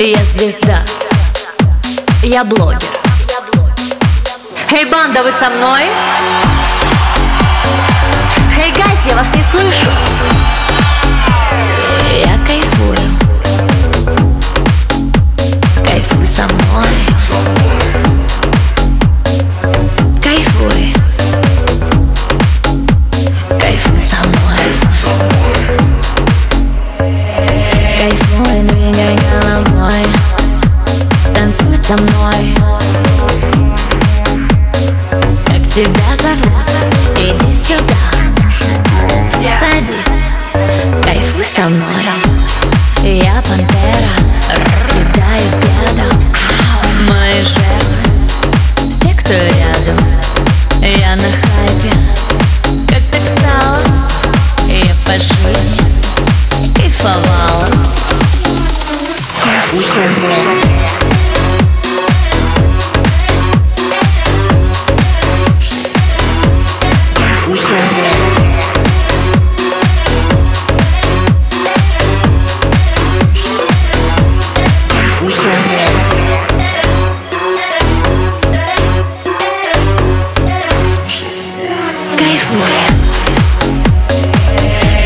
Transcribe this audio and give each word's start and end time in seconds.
Я 0.00 0.22
звезда, 0.22 0.84
я 2.22 2.44
блогер. 2.44 2.78
Эй, 4.70 4.84
банда, 4.84 5.24
вы 5.24 5.32
со 5.32 5.50
мной? 5.50 5.82
Эй, 8.62 8.70
гайс, 8.70 8.98
я 9.08 9.16
вас 9.16 9.26
не 9.34 9.42
слышу 9.50 10.37
со 31.88 31.94
мной. 31.94 32.54
Как 35.46 35.68
тебя 35.72 36.16
зовут? 36.20 36.68
Иди 37.16 37.54
сюда. 37.54 37.94
Садись, 39.58 40.22
кайфуй 41.02 41.46
со 41.46 41.62
мной. 41.70 42.04
Я 43.02 43.40
пантера, 43.40 44.12
съедаю 44.90 45.48
взглядом. 45.48 46.24
Мои 47.08 47.40
жертвы, 47.40 48.90
все, 48.90 49.14
кто 49.14 49.32
рядом. 49.32 49.96
Я 50.82 51.16
на 51.16 51.22
хайпе, 51.22 51.94
как 52.86 53.02
так 53.10 53.22
стало? 53.24 53.80
Я 54.68 54.94
по 55.06 55.12
жизни 55.12 55.80
кайфовала. 56.76 57.66
Кайфуй 59.42 59.84
со 59.84 60.00
мной 60.00 60.77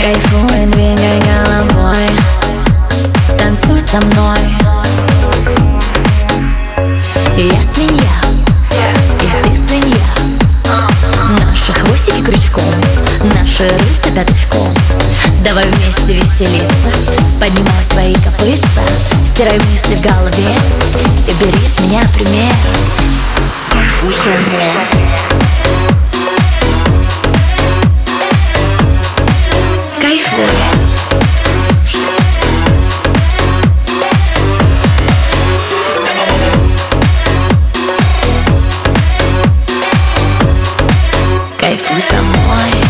Кайфуй. 0.00 0.66
Двигай 0.66 1.20
головой. 1.20 2.08
Танцуй 3.38 3.80
со 3.80 4.00
мной. 4.00 4.38
Я 7.36 7.62
свинья 7.62 8.21
Рыльца 13.62 14.10
пяточком. 14.12 14.74
Давай 15.44 15.64
вместе 15.70 16.14
веселиться. 16.14 16.90
Поднимай 17.40 17.84
свои 17.88 18.12
копытца. 18.14 18.82
Стирай 19.32 19.56
мысли 19.70 19.94
в 19.94 20.00
голове. 20.00 20.56
И 21.28 21.32
бери 21.34 21.52
с 21.64 21.78
меня 21.78 22.02
пример. 22.12 22.52
Со 24.00 24.30
мной 24.30 24.72
Кайфуй. 30.00 30.44
Кайфуй 41.60 42.02
со 42.02 42.20
мной 42.22 42.81